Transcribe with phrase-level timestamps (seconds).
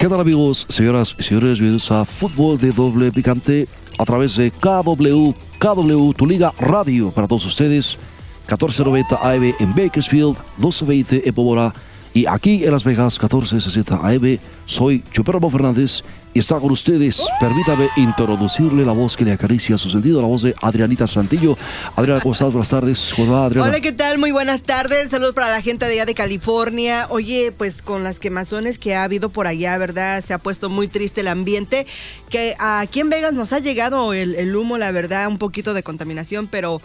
[0.00, 1.58] ¿Qué tal amigos, señoras y señores?
[1.58, 3.68] Bienvenidos a Fútbol de Doble Picante
[3.98, 7.98] a través de KW, KW, tu liga radio para todos ustedes.
[8.46, 11.74] 1490 AM en Bakersfield, 1220 en Pomora
[12.12, 14.38] y aquí en Las Vegas, 1460 AM.
[14.66, 17.20] Soy Chupermo Fernández y está con ustedes.
[17.40, 21.58] Permítame introducirle la voz que le acaricia su sentido, la voz de Adrianita Santillo.
[21.96, 22.52] Adriana, ¿cómo estás?
[22.52, 23.12] Buenas tardes.
[23.16, 23.46] ¿Cómo va?
[23.46, 24.18] Hola, ¿qué tal?
[24.18, 25.10] Muy buenas tardes.
[25.10, 27.06] Saludos para la gente de allá de California.
[27.10, 30.22] Oye, pues con las quemazones que ha habido por allá, ¿verdad?
[30.24, 31.86] Se ha puesto muy triste el ambiente.
[32.28, 36.46] Que aquí en Vegas nos ha llegado el humo, la verdad, un poquito de contaminación,
[36.46, 36.80] pero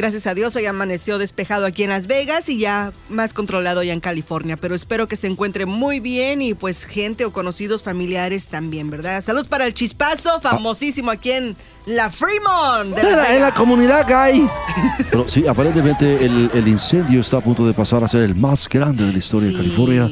[0.00, 3.92] gracias a Dios hoy amaneció despejado aquí en Las Vegas y ya más controlado ya
[3.92, 4.56] en California.
[4.56, 9.22] Pero espero que se encuentre muy bien y pues gente o conocidos familiares también, ¿verdad?
[9.22, 12.94] Saludos para el chispazo, famosísimo aquí en la Fremont.
[12.96, 13.54] De Las en, la, en la Vegas.
[13.54, 14.46] comunidad gay.
[15.10, 18.68] Pero sí, aparentemente el, el incendio está a punto de pasar a ser el más
[18.68, 19.52] grande de la historia Sí.
[19.54, 20.10] de California.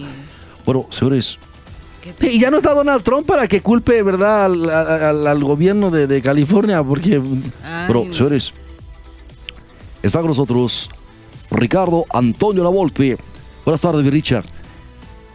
[0.64, 1.38] Bueno, señores,
[2.20, 5.90] ¿Qué Y ya no está Donald Trump para que culpe, ¿verdad?, al, al- al gobierno
[5.90, 7.16] de, de California, porque
[7.64, 8.12] Ay, pero no.
[10.02, 10.90] Está con nosotros
[11.50, 13.16] Ricardo Antonio Lavolpe.
[13.64, 14.57] Buenas tardes, mi Richard.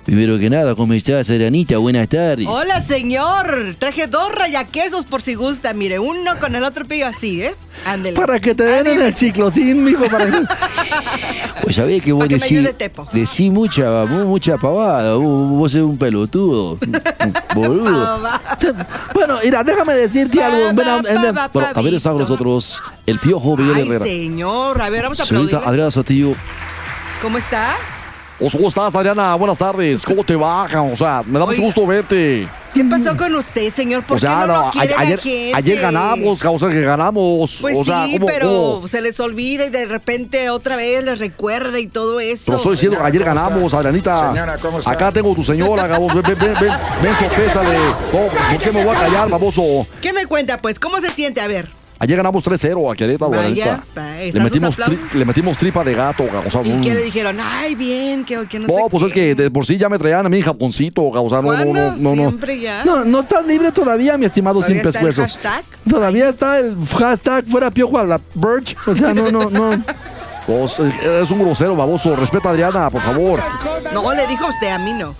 [0.05, 1.77] Primero que nada, ¿cómo estás, Adrianita?
[1.77, 2.45] Buenas tardes.
[2.45, 3.75] Hola, señor.
[3.79, 5.73] Traje dos rayaquesos por si gusta.
[5.73, 7.55] Mire, uno con el otro pillo así, ¿eh?
[7.85, 8.17] Ándele.
[8.17, 10.41] para que te den en el chiclosín, mijo, para que...
[11.63, 12.69] Pues sabés que vos decís,
[13.13, 15.15] decís mucha, mu- mucha pavada.
[15.15, 16.77] Vos, vos sos un pelotudo.
[17.55, 18.19] boludo.
[19.13, 20.57] Bueno, mira, déjame decirte Pa, algo.
[20.59, 22.13] pa, pa, Bueno, a ver, Pavito.
[22.19, 24.05] nosotros el piojo Miguel Ay, Herrera.
[24.05, 24.81] señor.
[24.81, 25.55] A ver, vamos a aplaudir.
[25.55, 26.35] Adriana Satillo.
[27.21, 27.75] ¿Cómo está?
[28.51, 29.35] ¿Cómo estás, Adriana?
[29.35, 30.03] Buenas tardes.
[30.05, 30.65] ¿Cómo te va?
[30.91, 32.47] O sea, me da mucho gusto verte.
[32.73, 34.03] ¿Qué pasó con usted, señor?
[34.03, 35.51] ¿Por o sea, qué no, lo a- quiere ayer, la gente?
[35.55, 37.57] ayer ganamos, o sea, que ganamos.
[37.61, 38.87] Pues o sea, sí, ¿cómo- pero cómo?
[38.87, 42.43] se les olvida y de repente otra vez les recuerda y todo eso.
[42.47, 44.31] Pero estoy diciendo que ayer ganamos, Adrianita.
[44.31, 44.91] Señora, ¿cómo está?
[44.91, 46.13] Acá tengo tu señora, Gabos.
[46.15, 46.71] Ven, ven, ven, ven,
[47.03, 47.77] ven, sorprésale.
[48.11, 48.27] ¿Cómo?
[48.27, 49.87] ¿Por qué me voy a callar, baboso?
[50.01, 50.79] ¿Qué me cuenta, pues?
[50.79, 51.41] ¿Cómo se siente?
[51.41, 51.69] A ver.
[51.99, 55.93] Ayer ganamos 3-0 a Querétaro, Vaya, Le ¿están sus metimos, tri- le metimos tripa de
[55.93, 57.37] gato, o sea, ¿Y qué le dijeron?
[57.41, 59.07] Ay, bien, que, que no, sé No, pues qué.
[59.07, 61.65] es que de por sí ya me traían a mí japoncito, o sea, no, no,
[61.65, 62.29] no, no, no.
[62.29, 62.83] Siempre ya.
[62.83, 65.21] No, no estás libre todavía, mi estimado ¿Todavía sin está pescuezo.
[65.21, 65.63] hashtag?
[65.89, 68.75] Todavía está el hashtag fuera piojo a la Birch.
[68.85, 69.71] O sea, no, no, no.
[70.45, 72.17] Pues, eh, es un grosero, baboso.
[72.17, 73.39] Respeta a Adriana, por favor.
[73.93, 75.15] No, le dijo usted, a mí no.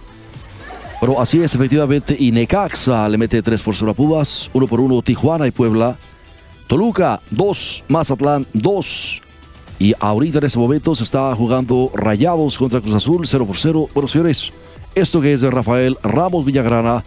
[1.00, 2.14] Pero así es, efectivamente.
[2.20, 5.96] Y Necaxa le mete 3 por 0 a Pumas, 1 por 1 Tijuana y Puebla.
[6.68, 9.22] Toluca, 2, Mazatlán, 2.
[9.80, 13.90] Y ahorita en ese momento se está jugando Rayados contra Cruz Azul, 0 por 0.
[13.94, 14.52] Bueno, señores,
[14.96, 17.04] esto que es de Rafael Ramos Villagrana,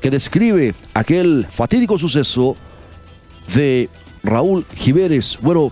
[0.00, 2.56] que describe aquel fatídico suceso
[3.54, 3.88] de
[4.22, 5.38] Raúl Jiménez.
[5.40, 5.70] Bueno,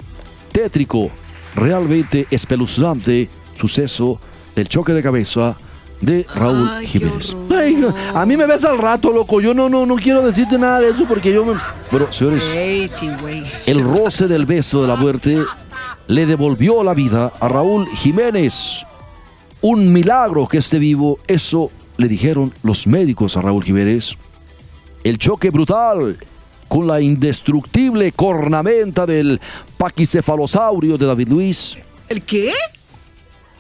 [0.53, 1.11] tétrico,
[1.55, 4.21] realmente espeluznante suceso
[4.55, 5.57] del choque de cabeza
[6.01, 7.37] de Raúl Ay, Jiménez.
[8.15, 9.41] A mí me ves al rato, loco.
[9.41, 11.55] Yo no, no, no quiero decirte nada de eso porque yo me.
[11.91, 12.43] Bueno, señores,
[13.67, 15.39] el roce del beso de la muerte
[16.07, 18.85] le devolvió la vida a Raúl Jiménez.
[19.61, 24.17] Un milagro que esté vivo, eso le dijeron los médicos a Raúl Jiménez.
[25.05, 26.17] El choque brutal
[26.69, 29.41] con la indestructible cornamenta del
[29.77, 31.77] paquicefalosaurio de David Luis.
[32.09, 32.53] ¿El qué?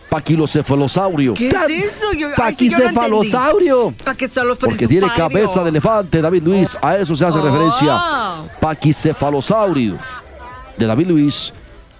[0.08, 1.34] Paquilocefalosaurio.
[1.34, 2.06] ¿Qué es eso?
[2.16, 2.84] Yo, ay, sí, yo no.
[2.84, 3.94] Paquicefalosaurio.
[4.04, 6.76] ¿Para qué solo Porque tiene cabeza de elefante, David Luis.
[6.80, 7.42] A eso se hace Oh.
[7.42, 8.00] referencia.
[8.60, 9.96] Paquicefalosaurio
[10.76, 11.52] de David Luis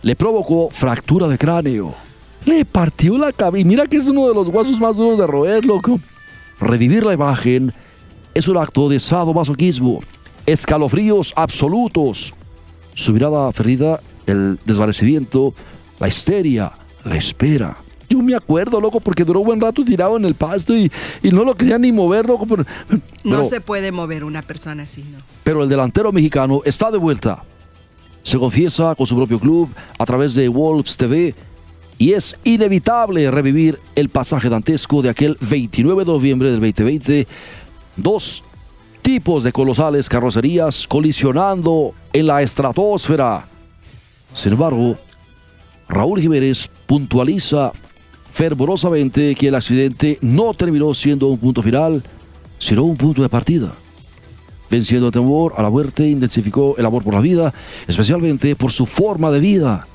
[0.03, 1.95] le provocó fractura de cráneo.
[2.45, 3.61] Le partió la cabeza.
[3.61, 6.01] Y mira que es uno de los huesos más duros de roer, loco.
[6.61, 7.75] Revivir la imagen
[8.35, 10.01] es un acto de sadomasoquismo.
[10.47, 12.33] Escalofríos absolutos.
[12.95, 15.53] Su mirada perdida, el desvanecimiento,
[16.01, 16.73] la histeria,
[17.05, 17.77] la espera.
[18.19, 20.91] Yo me acuerdo, loco, porque duró buen rato tirado en el pasto y,
[21.23, 22.47] y no lo quería ni mover, loco.
[22.47, 22.65] Pero,
[23.25, 25.19] No se puede mover una persona así, ¿no?
[25.45, 27.43] Pero el delantero mexicano está de vuelta.
[28.23, 31.35] Se confiesa con su propio club a través de Wolves TV
[31.99, 37.27] y es inevitable revivir el pasaje dantesco de aquel 29 de noviembre del 2020.
[37.97, 38.45] Dos
[39.03, 43.49] tipos de colosales carrocerías colisionando en la estratosfera.
[44.35, 44.97] Sin embargo,
[45.89, 47.73] Raúl Jiménez puntualiza
[48.39, 52.05] fervorosamente que el accidente no terminó siendo un punto final,
[52.61, 53.75] sino un punto de partida.
[54.71, 57.53] Venciendo el temor a la muerte, intensificó el amor por la vida,
[57.89, 59.89] especialmente por su forma de vida.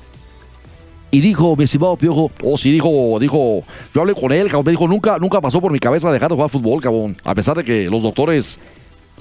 [1.10, 3.62] Y dijo, mi estimado Piojo, oh sí, dijo, dijo,
[3.94, 6.34] yo hablé con él, cabrón, me dijo, nunca, nunca pasó por mi cabeza dejar de
[6.34, 7.16] jugar fútbol, cabrón.
[7.24, 8.58] A pesar de que los doctores,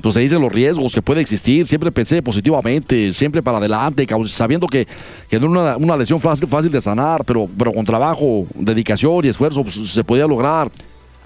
[0.02, 4.68] pues se dicen los riesgos que puede existir, siempre pensé positivamente, siempre para adelante, sabiendo
[4.68, 4.88] que,
[5.30, 9.30] que no una, una lesión fácil, fácil de sanar, pero, pero con trabajo, dedicación y
[9.30, 10.72] esfuerzo, pues, se podía lograr.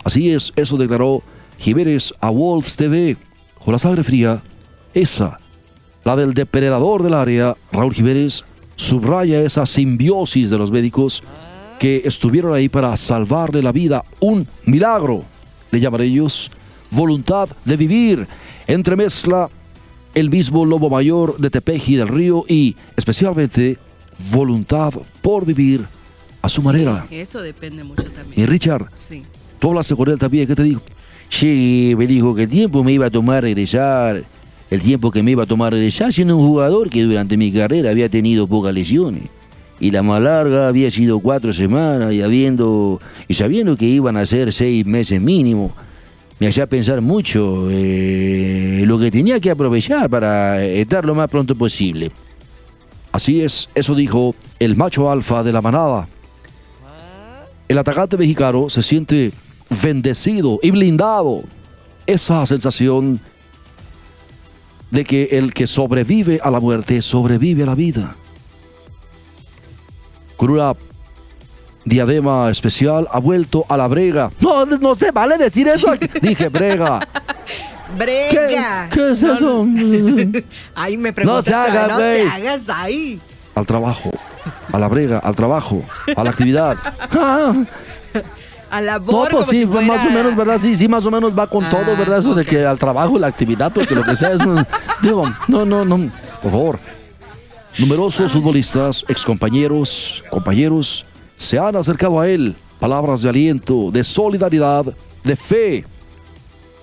[0.04, 1.24] Así es, eso declaró
[1.58, 3.18] Jiménez a Wolves TV.
[3.64, 4.42] Con la sangre fría,
[4.94, 5.40] esa,
[6.04, 11.22] la del depredador del área, Raúl Jiménez, subraya esa simbiosis de los médicos
[11.80, 14.06] que estuvieron ahí para salvarle la vida.
[14.20, 15.24] Un milagro,
[15.72, 16.50] le llaman ellos,
[16.92, 18.28] voluntad de vivir.
[18.68, 19.50] Entremezcla
[20.14, 23.78] el mismo lobo mayor de Tepeji del Río y especialmente
[24.32, 25.86] voluntad por vivir
[26.42, 27.08] a su Sí, manera.
[27.12, 28.48] Eso depende mucho Y también.
[28.48, 29.24] Richard, Sí.
[29.60, 30.82] tú hablaste con él también, ¿qué te digo?
[31.30, 34.24] Sí, me dijo que el tiempo me iba a tomar regresar,
[34.70, 37.92] el tiempo que me iba a tomar regresar siendo un jugador que durante mi carrera
[37.92, 39.24] había tenido pocas lesiones.
[39.80, 44.26] Y la más larga había sido cuatro semanas y habiendo y sabiendo que iban a
[44.26, 45.72] ser seis meses mínimo,
[46.40, 51.56] me hacía pensar mucho eh, lo que tenía que aprovechar para estar lo más pronto
[51.56, 52.12] posible.
[53.12, 56.08] Así es, eso dijo el macho alfa de la manada.
[57.68, 59.32] El atacante mexicano se siente
[59.82, 61.44] bendecido y blindado.
[62.06, 63.20] Esa sensación
[64.92, 68.16] de que el que sobrevive a la muerte sobrevive a la vida.
[70.38, 70.74] Con una
[71.88, 74.32] diadema especial ha vuelto a la brega.
[74.40, 75.88] No, no se vale decir eso.
[76.22, 77.00] Dije brega.
[77.98, 78.90] Brega.
[78.92, 79.66] ¿Qué es eso?
[80.76, 83.20] Ay, me preguntas, se haga, ah, no te hagas ahí.
[83.56, 84.12] Al trabajo,
[84.72, 85.82] a la brega, al trabajo,
[86.16, 86.78] a la actividad.
[88.70, 90.04] A la No, labor pues como sí, si pues fuera...
[90.04, 90.60] más o menos, ¿verdad?
[90.62, 92.20] Sí, sí, más o menos va con Ah, todo, ¿verdad?
[92.20, 94.42] Eso de que al trabajo, la actividad, porque lo que sea es...
[94.42, 94.62] un-
[95.02, 96.12] digo, no, no, no,
[96.44, 96.80] por favor.
[97.78, 101.06] Numerosos futbolistas, excompañeros, compañeros,
[101.38, 102.56] se han acercado a él.
[102.80, 104.86] Palabras de aliento, de solidaridad,
[105.24, 105.86] de fe.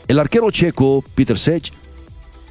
[0.08, 1.72] El arquero checo, Peter Sech,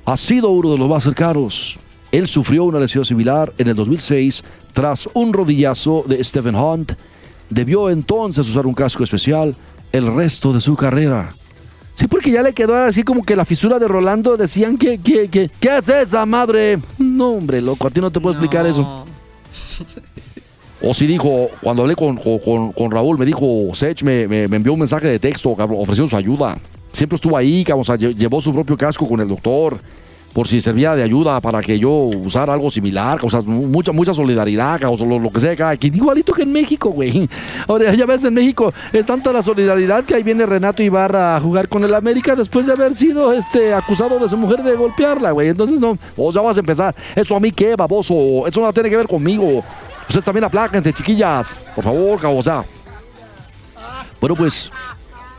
[0.05, 1.77] ha sido uno de los más cercanos.
[2.11, 6.93] Él sufrió una lesión similar en el 2006 tras un rodillazo de Stephen Hunt.
[7.49, 9.55] Debió entonces usar un casco especial
[9.91, 11.33] el resto de su carrera.
[11.95, 15.27] Sí, porque ya le quedó así como que la fisura de Rolando decían que, que,
[15.27, 16.79] que ¿qué es esa madre?
[16.97, 19.05] No, hombre, loco, a ti no te puedo explicar eso.
[20.83, 24.73] O sí dijo, cuando hablé con, con- con- Raúl, me dijo, Sech me, me- envió
[24.73, 26.57] un mensaje de texto, cabrón, ofreciendo su ayuda.
[26.91, 29.77] Siempre estuvo ahí, cabrón, llevó su propio casco con el doctor,
[30.33, 33.91] por si servía de ayuda para que yo usara algo similar, o sea, mu- mucha,
[33.91, 37.29] mucha solidaridad, cabrón, lo, lo que sea, cada quien, igualito que en México, güey.
[37.67, 41.39] Ahora, ya ves, en México es tanta la solidaridad que ahí viene Renato Ibarra a
[41.41, 45.31] jugar con el América después de haber sido este, acusado de su mujer de golpearla,
[45.31, 45.47] güey.
[45.47, 46.93] Entonces, no, vos ya vas a empezar.
[47.15, 49.63] Eso a mí qué, baboso, eso no tiene que ver conmigo.
[50.07, 51.61] Ustedes también apláquense, chiquillas.
[51.75, 52.65] Por favor, sea.
[54.19, 54.71] Bueno, pues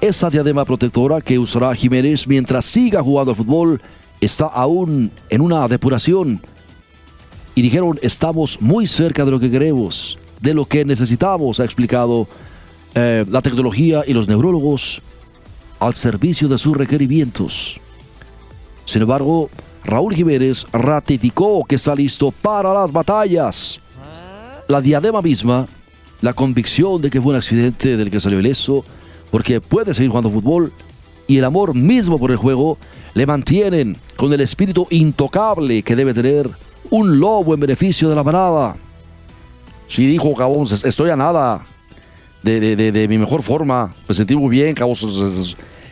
[0.00, 3.80] esa diadema protectora que usará Jiménez mientras siga jugando al fútbol
[4.20, 6.40] está aún en una depuración.
[7.54, 12.26] Y dijeron, estamos muy cerca de lo que queremos, de lo que necesitamos, ha explicado
[12.94, 15.00] eh, la tecnología y los neurólogos
[15.78, 17.80] al servicio de sus requerimientos.
[18.84, 19.50] Sin embargo,
[19.84, 23.80] Raúl Jiménez ratificó que está listo para las batallas.
[24.68, 25.66] La diadema misma,
[26.20, 28.84] la convicción de que fue un accidente del que salió ileso,
[29.30, 30.72] porque puede seguir jugando fútbol,
[31.26, 32.78] y el amor mismo por el juego
[33.14, 36.48] le mantienen con el espíritu intocable que debe tener
[36.90, 38.76] un lobo en beneficio de la manada.
[39.86, 41.62] Sí, dijo Cabón, estoy a nada
[42.42, 43.94] de, de- de- de mi mejor forma.
[44.08, 44.94] Me sentí muy bien, Cabón,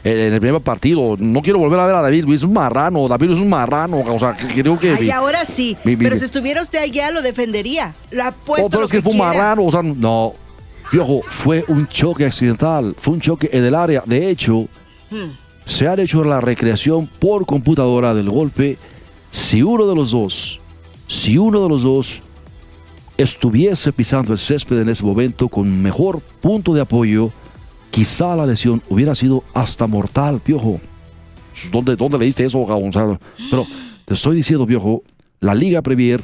[0.04, 1.16] en el primer partido.
[1.18, 3.06] No quiero volver a ver a David Luis, es un marrano.
[3.08, 4.90] David Luis es un marrano, o sea, que- creo que...
[4.92, 5.76] Ay, ahora sí.
[5.84, 7.94] mi- mi- pero mi- si estuviera usted allá, lo defendería.
[8.10, 10.34] Lo apuesto Oh, pero lo es que, fue un marrano, o sea, no.
[10.90, 14.02] Viejo, fue un choque accidental, fue un choque en el área.
[14.04, 14.66] De hecho,
[15.64, 18.76] se han hecho la recreación por computadora del golpe.
[19.30, 20.60] Si uno de los dos,
[21.06, 22.20] si uno de los dos
[23.16, 27.30] estuviese pisando el césped en ese momento con mejor punto de apoyo,
[27.92, 30.80] quizá la lesión hubiera sido hasta mortal, piojo.
[31.70, 33.20] ¿Dónde, dónde leíste eso, Gonzalo?
[33.50, 33.66] Pero
[34.06, 35.02] te estoy diciendo, viejo,
[35.38, 36.20] la Liga Premier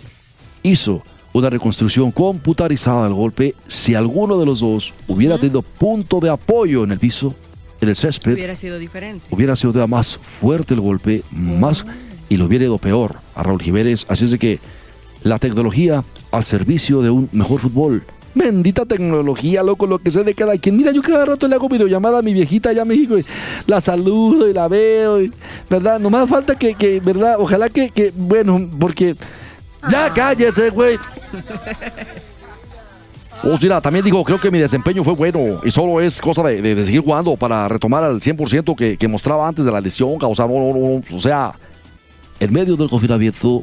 [0.62, 3.54] hizo una reconstrucción computarizada del golpe.
[3.68, 7.34] Si alguno de los dos hubiera tenido punto de apoyo en el piso,
[7.80, 9.26] en el césped, Hubiera sido diferente.
[9.30, 11.84] hubiera sido más fuerte el golpe, más
[12.30, 14.06] y lo hubiera ido peor a Raúl Jiménez.
[14.08, 14.58] Así es de que
[15.22, 18.04] la tecnología al servicio de un mejor fútbol
[18.34, 20.76] Bendita tecnología, loco, lo que sé de cada quien.
[20.76, 23.24] Mira, yo cada rato le hago videollamada a mi viejita allá a México y
[23.66, 25.32] la saludo y la veo, y,
[25.68, 25.98] ¿verdad?
[25.98, 27.36] Nomás falta que, que, ¿verdad?
[27.38, 29.16] Ojalá que, que, bueno, porque...
[29.90, 30.98] Ya cállese, güey.
[33.44, 36.60] Oh, mira, también dijo, creo que mi desempeño fue bueno y solo es cosa de,
[36.60, 40.16] de- de seguir jugando para retomar al 100% que, que mostraba antes de la lesión.
[40.20, 41.54] O sea, no, no, no, o sea,
[42.40, 43.62] en medio del confinamiento,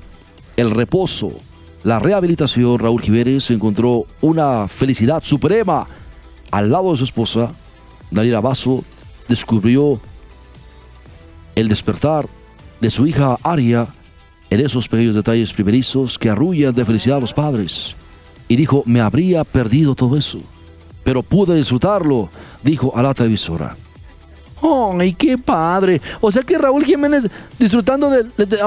[0.55, 1.33] el reposo,
[1.85, 5.85] la rehabilitación, Raúl Jiménez encontró una felicidad suprema
[6.49, 7.51] al lado de su esposa,
[8.09, 8.83] Daniela Basso,
[9.29, 9.99] descubrió
[11.53, 12.27] el despertar
[12.81, 13.87] de su hija Aria
[14.49, 17.95] en esos pequeños detalles primerizos que arrullan de felicidad a los padres.
[18.47, 20.39] Y dijo, me habría perdido todo eso,
[21.03, 22.29] pero pude disfrutarlo,
[22.63, 23.77] dijo a la televisora.
[24.99, 26.01] ¡Ay, qué padre!
[26.21, 27.25] O sea que Raúl Jiménez
[27.59, 28.59] disfrutando del de,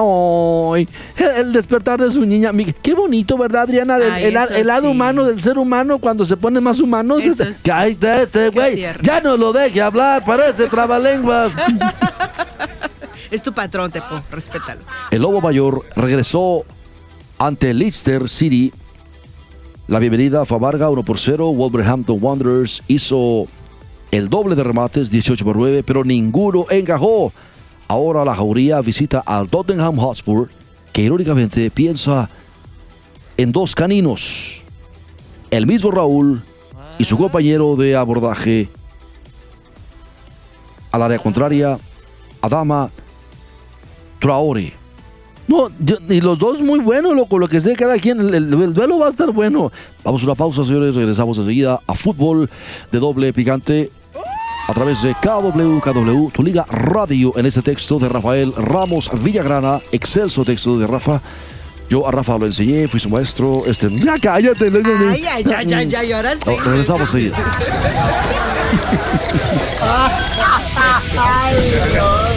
[1.16, 2.52] el, el despertar de su niña.
[2.82, 3.96] Qué bonito, ¿verdad, Adriana?
[3.96, 4.88] El, Ay, el- eso el lado sí.
[4.88, 7.18] humano del ser humano cuando se pone más humano.
[7.18, 7.62] Eso sí.
[7.64, 8.84] Cállate, este güey.
[9.02, 11.52] Ya no lo deje hablar, parece trabalenguas.
[13.30, 14.80] Es tu patrón, Tepo, respétalo.
[15.10, 16.64] El Lobo Mayor regresó
[17.38, 18.72] ante Leicester City.
[19.86, 21.52] La bienvenida fue amarga 1 por 0.
[21.52, 23.46] Wolverhampton Wanderers hizo
[24.10, 27.32] el doble de remates, 18 por 9, pero ninguno encajó.
[27.88, 30.48] Ahora la jauría visita al Tottenham Hotspur,
[30.92, 32.28] que irónicamente piensa
[33.36, 34.62] en dos caninos.
[35.50, 36.42] El mismo Raúl
[36.98, 38.68] y su compañero de abordaje
[40.90, 41.78] al área contraria,
[42.40, 42.90] Adama
[44.18, 44.74] Traore.
[45.46, 45.70] No,
[46.10, 47.38] y los dos muy buenos, loco.
[47.38, 49.72] Lo que sé, cada quien, el- el duelo va a estar bueno.
[50.04, 50.94] Vamos a una pausa, señores.
[50.94, 52.50] Regresamos enseguida a fútbol
[52.92, 53.90] de doble picante
[54.68, 59.80] a través de KW, KW, tu liga radio en este texto de Rafael Ramos Villagrana,
[59.92, 61.20] excelso texto de Rafa.
[61.88, 63.62] Yo a Rafa lo enseñé, fui su maestro.
[63.66, 64.70] Este, Ya cállate.
[64.70, 65.10] no, no, no.
[65.10, 66.40] Ay, ay, ay, ay, ay, ahora sí.
[66.46, 67.36] Oh, regresamos enseguida.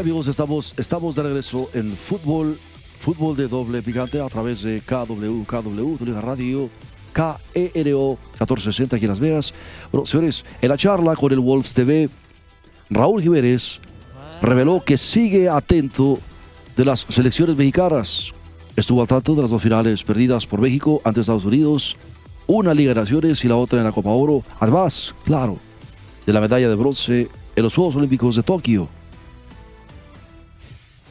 [0.00, 2.58] Amigos, estamos, estamos de regreso en fútbol,
[3.00, 6.70] fútbol de doble picante a través de KW, KW, liga radio,
[7.12, 9.52] KERO 1460 aquí en Las Vegas.
[9.92, 12.08] Bueno, señores, en la charla con el Wolves TV,
[12.88, 13.78] Raúl Jiménez
[14.40, 16.18] reveló que sigue atento
[16.78, 18.32] de las selecciones mexicanas.
[18.76, 21.98] Estuvo al tanto de las dos finales perdidas por México ante Estados Unidos,
[22.46, 24.44] una Liga de Naciones y la otra en la Copa Oro.
[24.60, 25.58] Además, claro,
[26.24, 28.99] de la medalla de bronce en los Juegos Olímpicos de Tokio.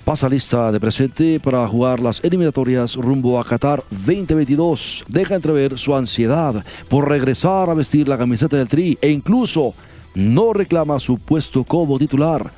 [0.09, 5.05] Pasa lista de presente para jugar las eliminatorias rumbo a Qatar 2022.
[5.07, 9.75] Deja entrever su ansiedad por regresar a vestir la camiseta del Tri e incluso
[10.15, 12.49] no reclama su puesto como titular,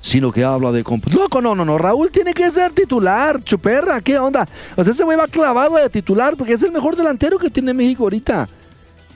[0.00, 1.78] sino que habla de Loco, no, no, no.
[1.78, 4.00] Raúl tiene que ser titular, chuperra.
[4.00, 4.46] ¿Qué onda?
[4.76, 7.74] O sea, ese güey va clavado de titular porque es el mejor delantero que tiene
[7.74, 8.48] México ahorita.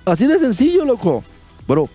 [0.04, 1.22] Así de sencillo, loco.
[1.68, 1.88] Bueno,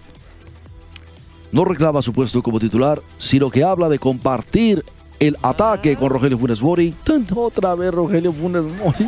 [1.51, 4.86] no reclama su puesto como titular, sino que habla de compartir
[5.19, 6.93] el ataque con Rogelio Funes Mori.
[7.36, 9.07] Otra vez Rogelio Funes Mori.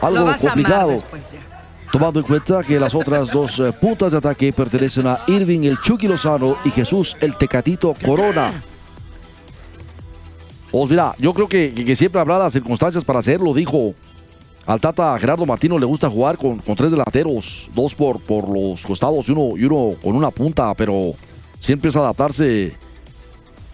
[0.00, 0.90] Algo Lo complicado.
[0.90, 1.34] después.
[1.92, 5.78] Tomando en cuenta que las otras dos eh, puntas de ataque pertenecen a Irving el
[5.80, 8.52] Chucky Lozano y Jesús el Tecatito Corona.
[10.70, 13.94] Pues mira, yo creo que siempre habrá las circunstancias para hacerlo, dijo.
[14.66, 18.82] Al Tata Gerardo Martino le gusta jugar con, con tres delanteros, dos por, por los
[18.82, 21.12] costados y uno, y uno con una punta, pero
[21.58, 22.76] siempre es adaptarse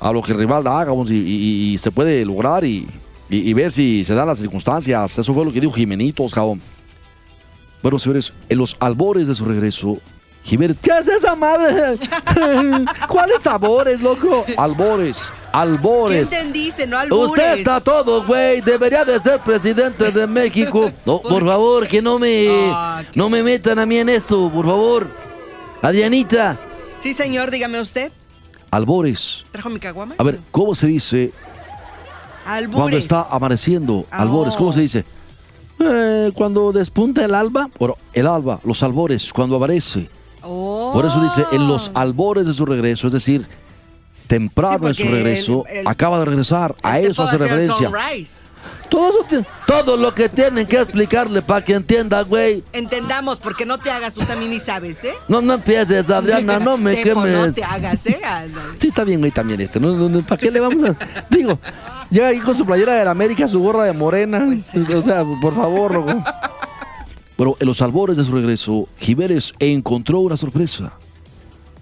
[0.00, 2.86] a lo que el rival haga y, y- y se puede lograr y,
[3.30, 5.18] y- y ver si se dan las circunstancias.
[5.18, 6.60] Eso fue lo que dijo Jimenitos, cabrón.
[7.82, 9.98] Bueno, señores, en los albores de su regreso,
[10.42, 10.76] Jiménez.
[10.80, 11.98] ¿Qué es esa madre?
[13.08, 14.44] ¿Cuáles sabores, loco?
[14.56, 16.32] Albores, ¿Qué albores.
[16.32, 16.86] entendiste?
[16.86, 17.30] No albures.
[17.32, 18.60] Usted está todo, güey.
[18.60, 20.90] Debería de ser presidente de México.
[21.06, 22.74] No, por favor, que no me, qué-
[23.14, 25.08] no me metan a mí en esto, por favor.
[25.82, 26.56] Adrianita.
[27.00, 28.10] Sí, señor, dígame usted.
[28.76, 29.44] Albores.
[29.52, 30.14] ¿Trajo mi caguama?
[30.18, 31.32] A ver, ¿cómo se dice
[32.46, 32.76] Albures.
[32.80, 34.06] cuando está amaneciendo?
[34.10, 34.72] Ah, Albores, ¿cómo oh.
[34.72, 35.04] se dice?
[35.80, 37.68] Eh, cuando despunta el alba.
[37.78, 40.08] Bueno, el alba, los albores, cuando amanece.
[40.42, 40.90] Oh.
[40.92, 43.46] Por eso dice en los albores de su regreso, es decir,
[44.26, 46.74] temprano Sí, en su regreso, el- el- acaba de regresar.
[46.82, 47.74] A eso hace referencia.
[47.90, 48.40] sunrise.
[48.88, 52.62] Todo, eso todo lo que tienen que explicarle para que entienda, güey.
[52.72, 55.12] Entendamos, porque no te hagas, tú también ni sabes, ¿eh?
[55.28, 57.54] No, no empieces, Adriana, no me Tepo, No quemes.
[57.56, 58.18] te hagas, ¿eh?
[58.78, 59.80] Sí, está bien, güey, también este.
[59.80, 60.96] No, no, no, ¿Para qué le vamos a...?
[61.28, 61.58] Digo,
[62.10, 64.44] llega aquí con su playera de la América, su gorra de morena.
[64.46, 64.72] Pues.
[64.74, 66.24] O sea, por favor, loco.
[67.36, 70.92] Bueno, en los albores de su regreso, Jiménez encontró una sorpresa.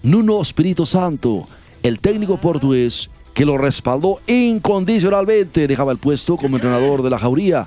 [0.03, 1.47] Nuno Espíritu Santo,
[1.83, 7.67] el técnico portugués que lo respaldó incondicionalmente, dejaba el puesto como entrenador de la Jauría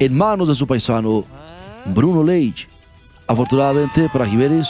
[0.00, 1.24] en manos de su paisano
[1.86, 2.66] Bruno Leite.
[3.28, 4.66] Afortunadamente para Jiménez,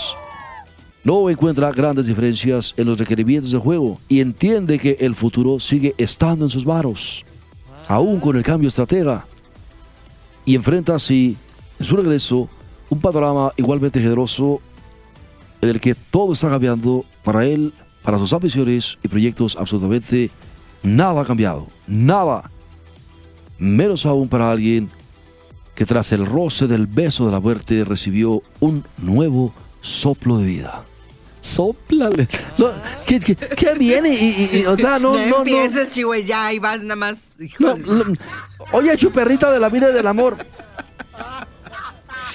[1.04, 5.94] no encuentra grandes diferencias en los requerimientos de juego y entiende que el futuro sigue
[5.96, 7.24] estando en sus manos,
[7.86, 9.24] aún con el cambio estratega.
[10.44, 11.36] Y enfrenta así,
[11.78, 12.48] en su regreso,
[12.90, 14.60] un panorama igualmente generoso
[15.60, 17.72] en el que todo está cambiando para él,
[18.08, 20.30] para sus ambiciones y proyectos absolutamente
[20.82, 22.50] nada ha cambiado, nada.
[23.58, 24.88] Menos aún para alguien
[25.74, 30.84] que tras el roce del beso de la muerte recibió un nuevo soplo de vida.
[31.42, 32.26] Sóplale.
[32.56, 32.68] No,
[33.06, 34.14] ¿qué, qué, qué viene?
[34.14, 35.36] Y, y- y, o sea, no, No, no, no.
[35.40, 37.18] empieces, Chihuahua, ya, y vas nada más.
[37.58, 37.74] No,
[38.72, 40.38] oye, chuperrita de la vida y del amor.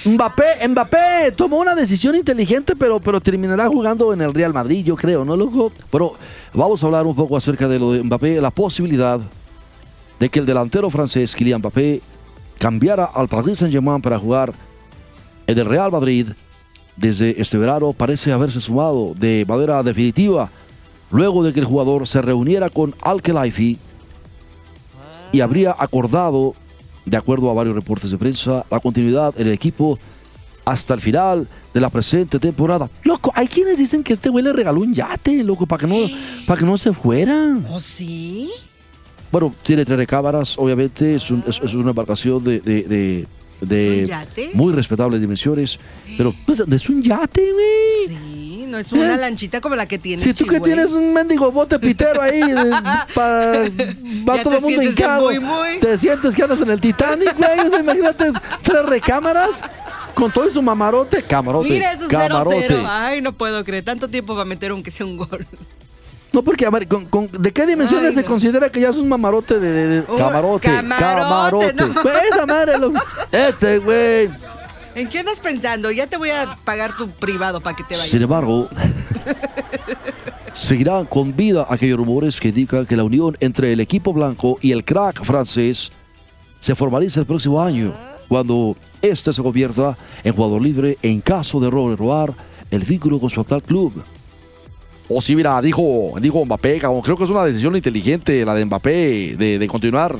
[0.04, 4.96] Mbappé, Mbappé tomó una decisión inteligente, pero, pero terminará jugando en el Real Madrid, yo
[4.96, 5.72] creo, ¿no, loco?
[5.90, 6.14] Pero
[6.52, 9.18] vamos a hablar un poco acerca de lo de Mbappé, la posibilidad
[10.20, 12.02] de que el delantero francés Kylian Mbappé
[12.58, 14.52] cambiara al Paris Saint-Germain para jugar
[15.46, 16.28] en el Real Madrid.
[16.96, 20.50] Desde este verano parece haberse sumado de manera definitiva
[21.10, 23.78] luego de que el jugador se reuniera con Al-Khelaifi
[25.32, 26.54] y habría acordado,
[27.04, 29.98] de acuerdo a varios reportes de prensa, la continuidad en el equipo
[30.64, 32.88] hasta el final de la presente temporada.
[33.02, 35.96] Loco, hay quienes dicen que este güey le regaló un yate, loco, para que no,
[36.46, 37.58] para que no se fuera.
[37.70, 38.50] ¿Oh, sí?
[39.30, 43.26] Bueno, tiene tres recámaras, obviamente, es, un- es- es una embarcación de, de- de-
[43.64, 45.78] de muy respetables dimensiones,
[46.16, 48.18] pero Pues es un yate, güey.
[48.18, 51.50] Sí, no es una lanchita como la que tiene Si tú que tienes un mendigo
[51.52, 52.70] bote pitero ahí, de-
[53.14, 53.52] pa-
[54.28, 55.22] va Ya todo el mundo hincado.
[55.26, 55.78] muy, muy.
[55.80, 57.80] Te sientes que andas en el Titanic, güey.
[57.80, 59.60] Imagínate tres recámaras
[60.14, 61.22] con todo su mamarote.
[61.22, 61.70] Camarote.
[61.70, 62.64] Mira, eso cero, camarote.
[62.68, 62.84] cero.
[62.88, 63.84] Ay, no puedo creer.
[63.84, 65.46] Tanto tiempo para meter aunque sea un gol.
[66.34, 68.28] No, porque, a ver, con- con- ¿de qué dimensiones Ay, se no.
[68.28, 69.70] considera que ya es un mamarote de.
[69.70, 71.72] de- de- Un Camarote, camarote, camarote.
[71.74, 72.02] no.
[72.02, 72.92] Pues esa madre, lo-
[73.32, 74.28] este, güey.
[74.96, 75.90] ¿En qué andas pensando?
[75.90, 78.10] Ya te voy a pagar tu privado para que te vayas.
[78.10, 78.68] Sin embargo,
[80.52, 84.72] seguirán con vida aquellos rumores que indican que la unión entre el equipo blanco y
[84.72, 85.90] el crack francés
[86.60, 87.92] se formaliza el próximo año,
[88.28, 92.32] cuando este se convierta en jugador libre en caso de renovar
[92.70, 94.02] el vínculo con su actual club.
[95.08, 98.64] O sí, mira, dijo, dijo Mbappé, cabrón, creo que es una decisión inteligente la de
[98.64, 100.16] Mbappé de, de continuar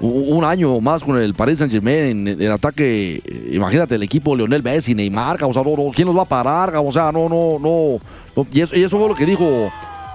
[0.00, 3.22] u- un año más con el Paris Saint Germain en, en ataque.
[3.52, 6.74] Imagínate el equipo Lionel Messi, Neymar, o sea, no, no, ¿quién los va a parar?
[6.76, 8.00] O sea, no, no, no.
[8.34, 9.70] no, Y, eso, y eso fue lo que dijo,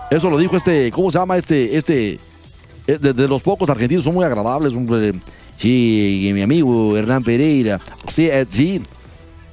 [0.10, 2.20] eso lo dijo este, ¿cómo se llama este, este?
[2.88, 5.13] eh, De, de los pocos argentinos son muy agradables, hombre.
[5.58, 7.80] Sí, y mi amigo Hernán Pereira.
[8.08, 8.82] Sí, eh, sí.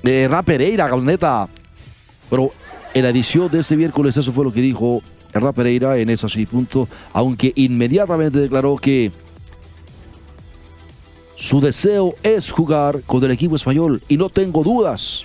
[0.02, 1.46] Hernán Pereira, neta.
[2.30, 2.50] Pero
[2.94, 6.26] en la edición de este miércoles eso fue lo que dijo Hernán Pereira en ese
[6.26, 9.12] así punto, aunque inmediatamente declaró que
[11.36, 15.24] su deseo es jugar con el equipo español y no tengo dudas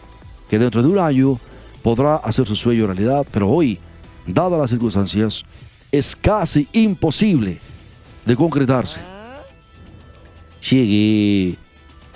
[0.50, 1.40] que dentro de un año
[1.82, 3.80] podrá hacer su sueño realidad, pero hoy,
[4.28, 5.44] dadas las circunstancias,
[5.92, 7.60] es casi imposible
[8.26, 9.02] de concretarse.
[10.70, 11.58] Llegue.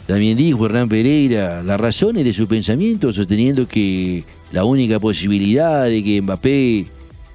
[0.07, 6.01] También dijo Hernán Pereira las razones de su pensamiento, sosteniendo que la única posibilidad de
[6.01, 6.85] que Mbappé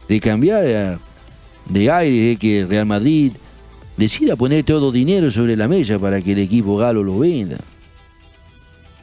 [0.08, 0.98] de cambiar
[1.68, 3.32] de aire es que Real Madrid
[3.98, 7.58] decida poner todo dinero sobre la mesa para que el equipo galo lo venda.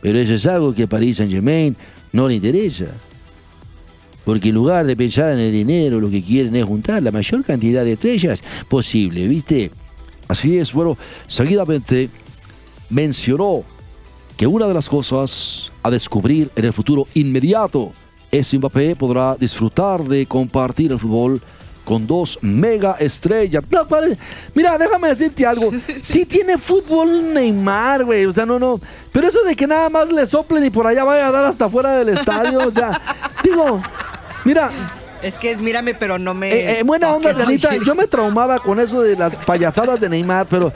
[0.01, 1.75] Pero eso es algo que a Paris Saint Germain
[2.11, 2.87] no le interesa.
[4.25, 7.43] Porque en lugar de pensar en el dinero, lo que quieren es juntar la mayor
[7.43, 9.69] cantidad de estrellas posible, ¿viste?
[10.27, 12.09] Así es, bueno, seguidamente
[12.89, 13.63] mencionó
[14.37, 17.91] que una de las cosas a descubrir en el futuro inmediato
[18.31, 21.41] es si Mbappé podrá disfrutar de compartir el fútbol
[21.83, 23.63] con dos mega estrellas.
[23.71, 23.87] No,
[24.53, 25.71] Mira, déjame decirte algo.
[26.01, 28.25] Sí tiene fútbol Neymar, güey.
[28.25, 28.79] O sea, no, no.
[29.11, 31.67] Pero eso de que nada más le soplen y por allá vaya a dar hasta
[31.67, 32.59] fuera del estadio.
[32.59, 33.01] O sea,
[33.43, 33.81] digo,
[34.45, 34.69] mira,
[35.23, 36.51] Es que es mírame, pero no me.
[36.51, 37.59] eh, eh, buena onda, oye.
[37.83, 40.71] Yo me traumaba con eso de las payasadas de Neymar, pero,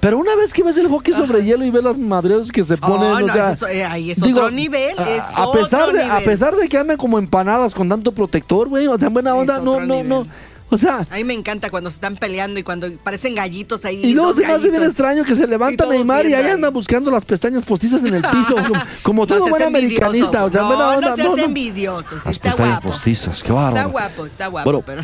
[0.00, 2.76] pero una vez que ves el hockey sobre hielo y ves las madreos que se
[2.76, 4.98] ponen, Oh, o no, sea, eso eh, ahí es digo, otro nivel.
[4.98, 8.12] a, es a pesar otro de, a pesar de que andan como empanadas con tanto
[8.12, 10.26] protector, güey, o sea, buena onda, no, no, no.
[10.68, 14.04] O sea, A mí me encanta cuando se están peleando y cuando parecen gallitos ahí.
[14.04, 16.50] Y luego se me hace bien extraño que se levanta Neymar y ahí ahí.
[16.50, 20.04] anda buscando las pestañas postizas en el piso, como, como No todo buen envidioso.
[20.06, 20.44] americanista.
[20.44, 21.10] O sea, no, buena onda.
[21.10, 21.42] no seas no, no.
[21.44, 22.16] envidioso.
[22.16, 22.88] Está pestañas guapo.
[22.88, 23.90] postizas, qué Está bárbaro.
[23.90, 24.72] guapo, está guapo.
[24.72, 24.84] Bueno.
[24.84, 25.02] pero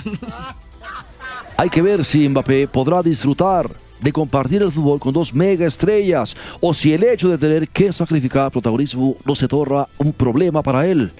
[1.57, 3.70] Hay que ver si Mbappé podrá disfrutar
[4.02, 7.92] de compartir el fútbol con dos mega estrellas o si el hecho de tener que
[7.92, 11.12] sacrificar protagonismo no se torna un problema para él.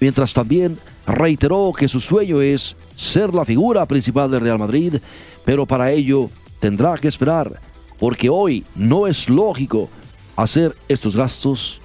[0.00, 4.96] mientras también reiteró que su sueño es ser la figura principal del Real Madrid,
[5.44, 7.60] pero para ello tendrá que esperar,
[7.98, 9.88] porque hoy no es lógico
[10.36, 11.80] hacer estos gastos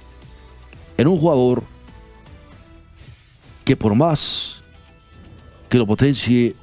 [0.98, 1.62] en un jugador
[3.64, 4.62] que por más
[5.68, 6.54] que lo potencie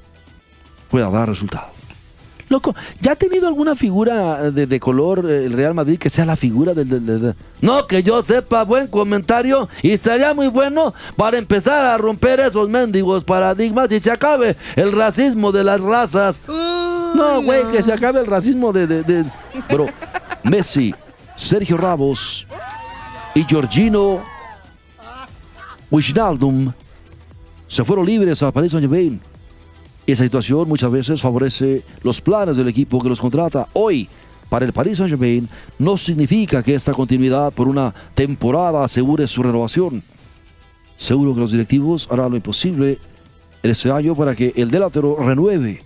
[0.90, 1.77] pueda dar resultado.
[2.48, 6.24] Loco, ¿ya ha tenido alguna figura de, de color eh, el Real Madrid que sea
[6.24, 6.88] la figura del...
[6.88, 9.68] del- del- del- No que yo sepa, buen comentario.
[9.82, 14.92] Y estaría muy bueno para empezar a romper esos mendigos paradigmas y se acabe el
[14.92, 16.40] racismo de las razas.
[16.46, 18.86] No, güey, que se acabe el racismo de...
[18.86, 19.24] de- de-
[19.68, 19.86] Pero
[20.42, 20.94] Messi,
[21.36, 22.46] Sergio Ramos
[23.34, 24.22] y Georgino
[25.90, 26.72] Wijnaldum
[27.66, 29.20] se fueron libres al Paris Saint-Germain.
[30.12, 33.68] Esa situación muchas veces favorece los planes del equipo que los contrata.
[33.74, 34.08] Hoy,
[34.48, 35.46] para el Paris Saint-Germain,
[35.78, 40.02] no significa que esta continuidad por una temporada asegure su renovación.
[40.96, 42.98] Seguro que los directivos harán lo imposible
[43.62, 45.82] en ese año para que el delantero renueve.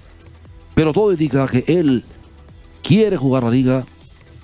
[0.74, 2.04] Pero todo indica que él
[2.82, 3.84] quiere jugar la liga,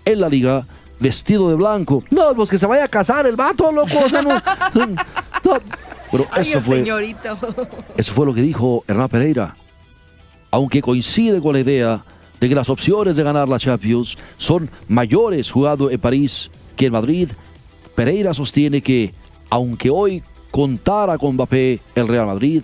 [0.04, 0.66] en la liga,
[0.98, 2.02] vestido de blanco.
[2.10, 3.96] No, pues que se vaya a casar el vato, loco.
[4.04, 4.98] o sea, no- no,
[6.10, 7.38] Pero Ay, eso el fue, señorito.
[7.96, 9.56] eso fue lo que dijo Hernán Pereira.
[10.50, 12.04] Aunque coincide con la idea
[12.40, 16.92] de que las opciones de ganar la Champions son mayores jugando en París que en
[16.92, 17.28] Madrid,
[17.94, 19.12] Pereira sostiene que,
[19.50, 22.62] aunque hoy contara con Mbappé, el Real Madrid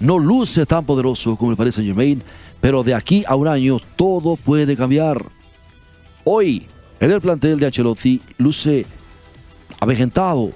[0.00, 2.22] no luce tan poderoso como el Paris Saint Germain,
[2.60, 5.24] pero de aquí a un año todo puede cambiar.
[6.24, 6.66] Hoy,
[7.00, 8.86] en el plantel de Ancelotti, luce
[9.80, 10.52] avejentado,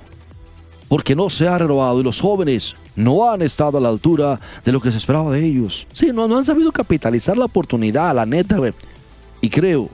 [0.89, 4.73] porque no se ha renovado y los jóvenes no han estado a la altura de
[4.73, 5.87] lo que se esperaba de ellos.
[5.93, 8.59] Sí, no, no han sabido capitalizar la oportunidad, la neta.
[9.41, 9.89] Y creo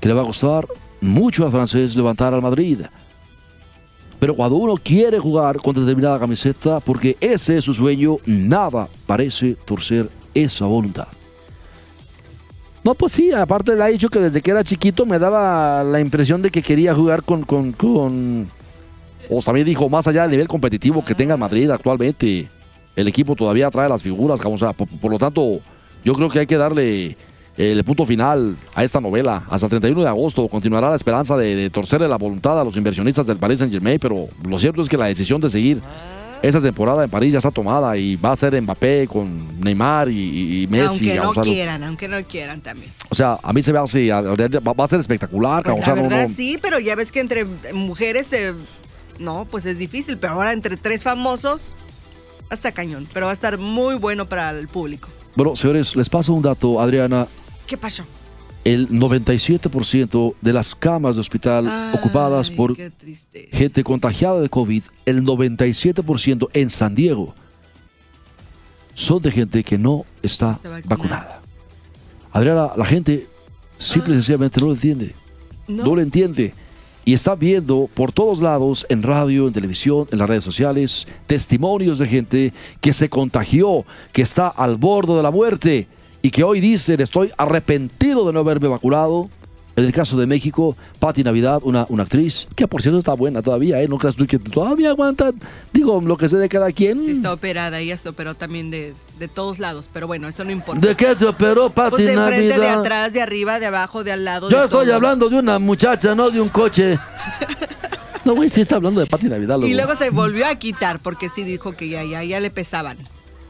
[0.00, 0.66] que le va a costar
[1.00, 2.80] mucho al francés levantar al Madrid.
[4.18, 9.54] Pero cuando uno quiere jugar con determinada camiseta, porque ese es su sueño, nada parece
[9.54, 11.08] torcer esa voluntad.
[12.82, 16.00] No, pues sí, aparte le ha dicho que desde que era chiquito me daba la
[16.00, 18.50] impresión de que quería jugar con, con...
[19.30, 22.48] O también dijo, más allá del nivel competitivo que tenga el Madrid actualmente,
[22.96, 24.40] el equipo todavía trae las figuras.
[24.44, 25.60] O sea, por, por lo tanto,
[26.04, 27.16] yo creo que hay que darle
[27.56, 29.44] el punto final a esta novela.
[29.50, 32.76] Hasta el 31 de agosto continuará la esperanza de, de torcerle la voluntad a los
[32.76, 35.80] inversionistas del Paris Saint Germain, pero lo cierto es que la decisión de seguir
[36.42, 40.66] esa temporada en París ya está tomada y va a ser Mbappé con Neymar y,
[40.70, 41.10] Messi.
[41.10, 42.90] aunque no quieran, aunque no quieran también.
[43.10, 45.62] o sea, a mí se me hace, va a ser espectacular.
[45.62, 48.54] Pues la verdad no- sí, pero ya ves que entre mujeres eh,
[49.20, 51.76] no, pues es difícil, pero ahora entre tres famosos
[52.48, 55.08] hasta cañón, pero va a estar muy bueno para el público.
[55.36, 57.28] Bueno, señores, les paso un dato, Adriana.
[57.66, 58.04] ¿Qué pasó?
[58.64, 62.76] El 97% de las camas de hospital ocupadas por
[63.52, 67.34] gente contagiada de COVID, el 97% en San Diego
[68.94, 70.88] son de gente que no está Está vacunada.
[70.96, 71.40] vacunada.
[72.32, 73.26] Adriana, la gente
[73.78, 75.14] simple y sencillamente no lo entiende.
[75.68, 75.84] No.
[75.84, 76.52] No lo entiende.
[77.04, 81.98] Y está viendo por todos lados, en radio, en televisión, en las redes sociales, testimonios
[81.98, 85.86] de gente que se contagió, que está al borde de la muerte
[86.22, 89.30] y que hoy dicen estoy arrepentido de no haberme vacunado.
[89.76, 93.40] En el caso de México, Patti Navidad, una, una actriz, que por cierto está buena
[93.40, 93.88] todavía, ¿eh?
[93.88, 95.30] No creas tú que todavía aguanta,
[95.72, 96.98] digo, lo que sé de cada quien.
[97.00, 100.50] Sí está operada, ella se operó también de, de todos lados, pero bueno, eso no
[100.50, 100.86] importa.
[100.86, 102.80] ¿De qué se operó Pati Pues de enfrente, de Navidad?
[102.80, 104.50] atrás, de arriba, de abajo, de al lado.
[104.50, 104.96] Yo de estoy todo.
[104.96, 106.98] hablando de una muchacha, no de un coche.
[108.22, 109.58] No, güey, sí está hablando de Patti Navidad.
[109.62, 112.98] Y luego se volvió a quitar porque sí dijo que ya, ya, ya le pesaban.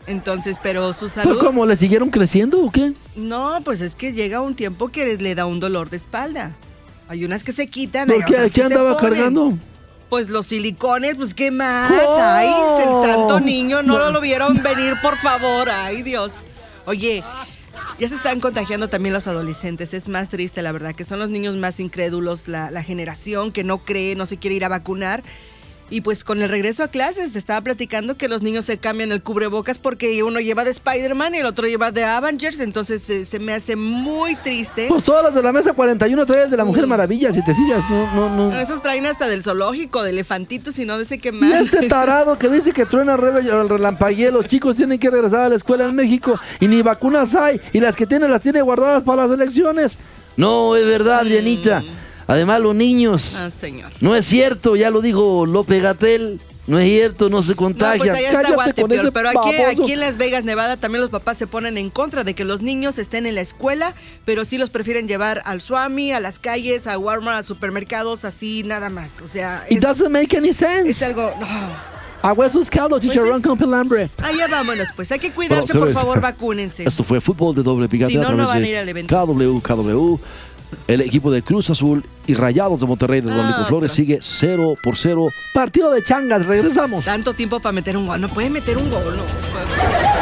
[0.07, 1.35] Entonces, pero su salud.
[1.37, 1.67] ¿Pero cómo?
[1.67, 2.93] ¿Le siguieron creciendo o qué?
[3.17, 6.57] No, pues es que llega un tiempo que le da un dolor de espalda.
[7.09, 8.35] Hay unas que se quitan, hay ¿Por qué?
[8.35, 9.13] otras ¿Qué que se andaba ponen.
[9.15, 9.59] cargando?
[10.09, 11.93] Pues los silicones, pues qué más.
[11.93, 12.19] ¡Oh!
[12.21, 12.49] Ay,
[12.83, 15.71] el santo niño, no, lo vieron venir, por favor.
[15.71, 16.47] Ay, Dios.
[16.87, 17.23] Oye,
[17.99, 19.95] ya se están contagiando también los adolescentes.
[19.95, 23.63] Es más triste, la verdad, que son los niños más incrédulos, la, la generación que
[23.63, 25.23] no cree, no se quiere ir a vacunar.
[25.90, 29.11] Y pues con el regreso a clases, te estaba platicando que los niños se cambian
[29.11, 32.61] el cubrebocas porque uno lleva de Spider-Man y el otro lleva de Avengers.
[32.61, 34.87] Entonces eh, se me hace muy triste.
[34.88, 37.55] Pues todas las de la mesa 41 traen el de la Mujer Maravilla, si te
[37.55, 38.61] fijas, no, no, no.
[38.61, 41.62] Esos traen hasta del zoológico, de elefantitos y no de ese que Y más.
[41.62, 45.57] este tarado que dice que truena el relampaguee, los chicos tienen que regresar a la
[45.57, 49.26] escuela en México y ni vacunas hay y las que tiene las tiene guardadas para
[49.26, 49.98] las elecciones.
[50.37, 51.83] No, es verdad, Adrianita.
[52.31, 53.35] Además, los niños.
[53.37, 53.90] Ah, señor.
[54.01, 56.40] No es cierto, ya lo dijo López Gatel.
[56.69, 58.12] No es cierto, no se No, pues contagia.
[58.14, 61.77] allá está Guatepeor, pero aquí, aquí en Las Vegas, Nevada, también los papás se ponen
[61.77, 63.93] en contra de que los niños estén en la escuela,
[64.25, 68.62] pero sí los prefieren llevar al Swami, a las calles, a Walmart, a supermercados, así
[68.62, 69.21] nada más.
[69.23, 70.88] O sea, It es, doesn't make any sense.
[70.90, 71.33] es algo...
[71.40, 71.90] no.
[72.23, 73.49] A huesos caldo, chicharrón sí.
[73.49, 74.11] con pelambre.
[74.23, 76.87] Allá vámonos, pues hay que cuidarse, Bueno, por favor, vacúnense.
[76.87, 79.27] Esto fue fútbol de doble picante Si no, no van a ir al evento.
[79.27, 80.19] KW, KW.
[80.87, 83.92] El equipo de Cruz Azul y Rayados de Monterrey de Don Ah, Nico Flores otros.
[83.92, 85.28] sigue 0 por 0.
[85.54, 87.04] Partido de changas, regresamos.
[87.04, 88.20] Tanto tiempo para meter un gol.
[88.20, 90.19] No puede meter un gol, ¿no?